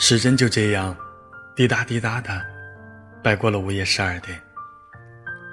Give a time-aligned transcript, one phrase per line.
[0.00, 0.96] 时针就这样
[1.56, 2.40] 滴答滴答的
[3.20, 4.40] 摆过了午夜十二点，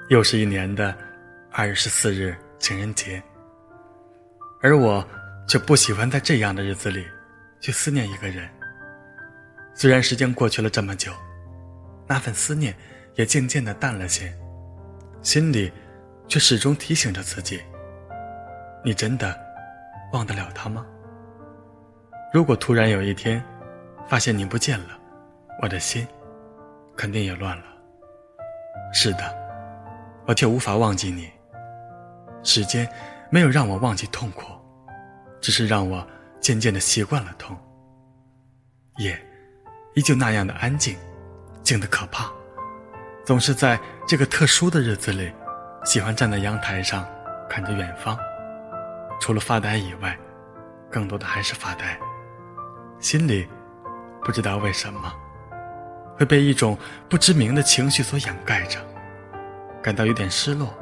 [0.08, 0.96] 又是一年的
[1.50, 3.20] 二月十四日情人节。
[4.62, 5.04] 而我
[5.48, 7.04] 却不喜欢在这样的日子里
[7.60, 8.48] 去思念一个人。
[9.74, 11.12] 虽然时间过去了这么久，
[12.06, 12.72] 那份思念
[13.16, 14.32] 也渐渐的淡了些，
[15.22, 15.72] 心里
[16.28, 17.60] 却始终提醒着自己：
[18.84, 19.36] 你真的
[20.12, 20.86] 忘得了他吗？
[22.32, 23.44] 如果突然有一天，
[24.08, 24.98] 发现你不见了，
[25.60, 26.06] 我的心
[26.96, 27.64] 肯定也乱了。
[28.92, 29.34] 是的，
[30.26, 31.30] 我却无法忘记你。
[32.42, 32.88] 时间
[33.30, 34.44] 没有让我忘记痛苦，
[35.40, 36.06] 只是让我
[36.40, 37.56] 渐渐的习惯了痛。
[38.98, 39.20] 夜
[39.94, 40.96] 依旧那样的安静，
[41.62, 42.30] 静得可怕。
[43.24, 45.32] 总是在这个特殊的日子里，
[45.84, 47.04] 喜欢站在阳台上
[47.50, 48.16] 看着远方，
[49.20, 50.16] 除了发呆以外，
[50.88, 51.98] 更多的还是发呆，
[53.00, 53.48] 心里。
[54.26, 55.12] 不知道为什么，
[56.18, 56.76] 会被一种
[57.08, 58.80] 不知名的情绪所掩盖着，
[59.80, 60.74] 感到有点失落，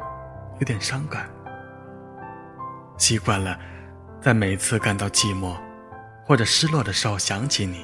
[0.61, 1.29] 有点伤感。
[2.97, 3.59] 习惯了，
[4.19, 5.55] 在每次感到寂寞
[6.25, 7.81] 或者失落的时候想起你；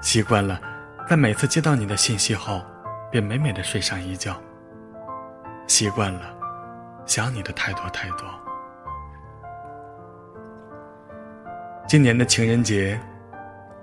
[0.00, 0.60] 习惯了，
[1.08, 2.62] 在每次接到你的信息后，
[3.10, 4.32] 便美美的睡上一觉；
[5.66, 6.22] 习惯了，
[7.04, 8.20] 想你的太多太多。
[11.88, 12.96] 今年的情人节。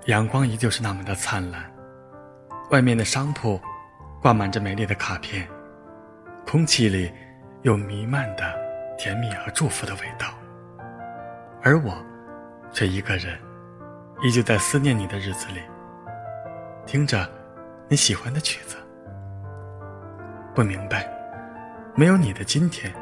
[0.06, 1.64] 阳光依旧是那么的灿烂，
[2.70, 3.58] 外面的商铺
[4.20, 5.48] 挂满着美丽的卡片，
[6.46, 7.10] 空气里
[7.62, 8.54] 有弥漫的
[8.98, 10.26] 甜蜜和祝福的味道。
[11.62, 11.96] 而我，
[12.70, 13.38] 却一个人，
[14.22, 15.60] 依旧在思念你的日子里，
[16.84, 17.26] 听着
[17.88, 18.76] 你喜欢的曲子。
[20.54, 21.08] 不明白，
[21.94, 22.92] 没有你的今天，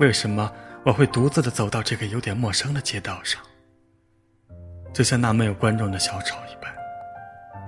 [0.00, 0.52] 为什么
[0.84, 3.40] 我会独自的走到这个有点陌生的街道上？
[4.96, 6.74] 就像那没有观众的小丑一般，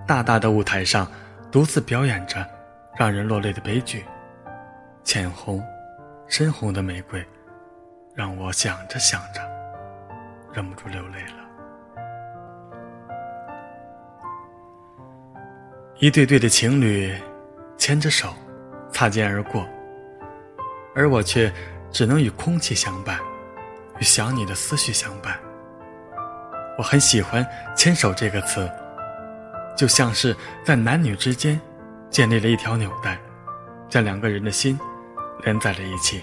[0.06, 1.06] 大大的舞台上
[1.52, 2.42] 独自表演着
[2.96, 4.02] 让人落泪的悲剧。
[5.04, 5.62] 浅红、
[6.26, 7.22] 深红的玫瑰，
[8.14, 9.42] 让我想着想着，
[10.54, 11.44] 忍不住流泪了。
[15.98, 17.14] 一对对的情侣
[17.76, 18.32] 牵着手，
[18.90, 19.68] 擦肩而过，
[20.94, 21.52] 而我却
[21.90, 23.20] 只能与空气相伴，
[23.98, 25.38] 与想你的思绪相伴。
[26.78, 27.44] 我很喜欢
[27.74, 28.70] “牵手”这个词，
[29.76, 30.34] 就像是
[30.64, 31.60] 在男女之间
[32.08, 33.18] 建立了一条纽带，
[33.88, 34.78] 将两个人的心
[35.42, 36.22] 连在了一起，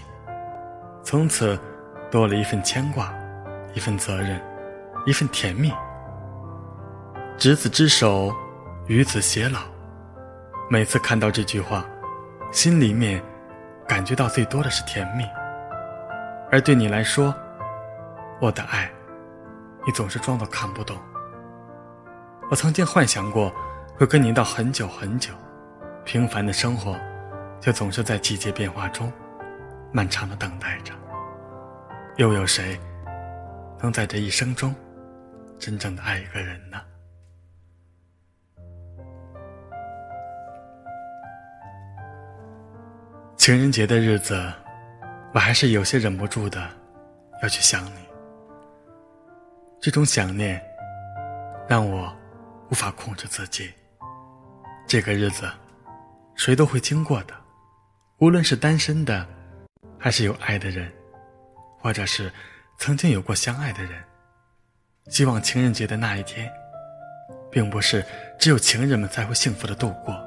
[1.03, 1.59] 从此
[2.09, 3.13] 多了一份牵挂，
[3.73, 4.41] 一份责任，
[5.05, 5.73] 一份甜蜜。
[7.37, 8.33] 执子之手，
[8.87, 9.59] 与子偕老。
[10.69, 11.85] 每次看到这句话，
[12.53, 13.21] 心里面
[13.85, 15.25] 感觉到最多的是甜蜜。
[16.49, 17.35] 而对你来说，
[18.39, 18.89] 我的爱。
[19.85, 20.97] 你总是装作看不懂。
[22.49, 23.53] 我曾经幻想过
[23.97, 25.33] 会跟你到很久很久，
[26.03, 26.99] 平凡的生活，
[27.61, 29.11] 却总是在季节变化中，
[29.91, 30.93] 漫长的等待着。
[32.17, 32.79] 又有谁
[33.81, 34.73] 能在这一生中，
[35.59, 36.81] 真正的爱一个人呢？
[43.37, 44.51] 情人节的日子，
[45.33, 46.67] 我还是有些忍不住的，
[47.43, 48.04] 要去想你。
[49.85, 50.59] 这种想念，
[51.69, 52.11] 让我
[52.71, 53.71] 无法控制自己。
[54.87, 55.47] 这个日子，
[56.33, 57.35] 谁都会经过的，
[58.17, 59.23] 无论是单身的，
[59.99, 60.91] 还是有爱的人，
[61.79, 62.33] 或者是
[62.79, 64.03] 曾经有过相爱的人。
[65.11, 66.51] 希望情人节的那一天，
[67.51, 68.03] 并不是
[68.39, 70.19] 只有情人们才会幸福的度过。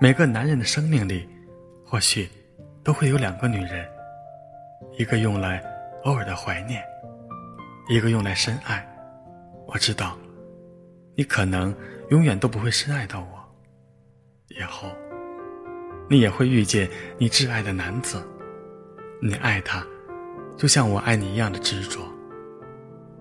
[0.00, 1.28] 每个男人的生命里，
[1.84, 2.26] 或许
[2.82, 3.86] 都会有两个女人，
[4.96, 5.62] 一个用来
[6.04, 6.82] 偶尔的怀念。
[7.88, 8.86] 一个用来深爱，
[9.66, 10.14] 我知道，
[11.16, 11.74] 你可能
[12.10, 13.38] 永远都不会深爱到我。
[14.48, 14.90] 以后，
[16.06, 16.86] 你也会遇见
[17.16, 18.22] 你挚爱的男子，
[19.22, 19.82] 你爱他，
[20.54, 22.00] 就像我爱你一样的执着。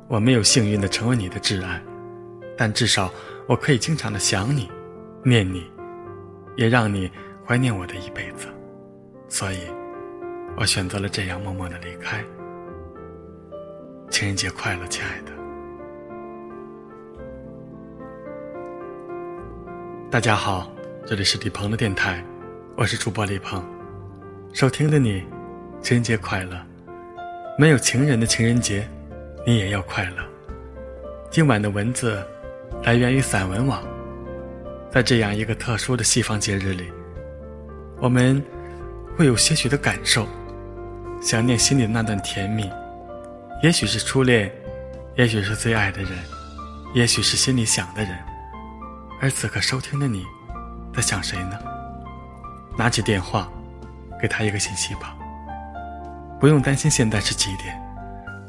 [0.09, 1.81] 我没有幸运的成为你的挚爱，
[2.57, 3.09] 但至少
[3.47, 4.69] 我可以经常的想你，
[5.23, 5.71] 念你，
[6.57, 7.09] 也让你
[7.45, 8.47] 怀念我的一辈子。
[9.29, 9.59] 所以，
[10.57, 12.21] 我选择了这样默默的离开。
[14.09, 15.31] 情人节快乐，亲爱的！
[20.09, 20.71] 大家好，
[21.05, 22.23] 这里是李鹏的电台，
[22.75, 23.63] 我是主播李鹏。
[24.53, 25.23] 收听的你，
[25.81, 26.57] 情人节快乐！
[27.59, 28.87] 没有情人的情人节，
[29.45, 30.23] 你也要快乐。
[31.29, 32.25] 今晚的文字
[32.83, 33.83] 来源于散文网。
[34.89, 36.85] 在这样一个特殊的西方节日里，
[37.99, 38.41] 我们
[39.17, 40.25] 会有些许的感受，
[41.21, 42.67] 想念心里的那段甜蜜。
[43.63, 44.51] 也许是初恋，
[45.15, 46.11] 也许是最爱的人，
[46.93, 48.15] 也许是心里想的人，
[49.19, 50.23] 而此刻收听的你，
[50.93, 51.57] 在想谁呢？
[52.77, 53.51] 拿起电话，
[54.21, 55.17] 给他一个信息吧。
[56.39, 57.75] 不用担心现在是几点，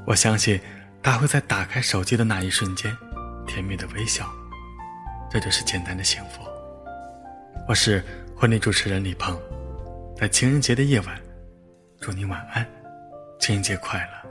[0.06, 0.60] 我相信
[1.02, 2.94] 他会在打开手机的那一瞬间，
[3.46, 4.30] 甜蜜的微笑。
[5.30, 6.42] 这就是简单的幸福。
[7.66, 8.04] 我是
[8.36, 9.38] 婚礼主持人李鹏，
[10.18, 11.18] 在情人节的夜晚，
[11.98, 12.66] 祝你晚安，
[13.40, 14.28] 情人节快乐。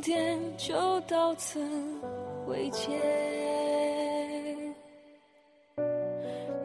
[0.00, 1.60] 点，就到此
[2.46, 2.88] 为结。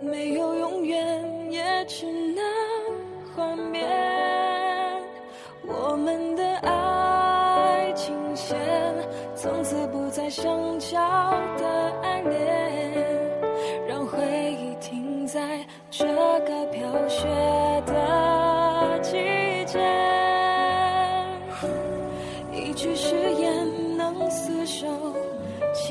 [0.01, 2.43] 没有永远，也只能
[3.35, 3.81] 幻灭。
[5.65, 8.57] 我们的爱情线，
[9.35, 10.97] 从此不再相交
[11.57, 11.65] 的
[12.01, 12.93] 爱恋，
[13.87, 14.19] 让回
[14.53, 17.27] 忆停在这个飘雪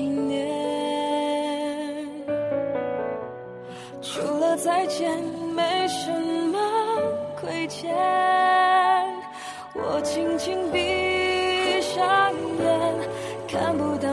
[0.02, 0.46] 千年，
[4.00, 5.16] 除了再见
[5.54, 6.10] 没什
[6.50, 6.58] 么
[7.40, 7.94] 亏欠。
[9.74, 12.94] 我轻轻闭上眼，
[13.46, 14.11] 看不到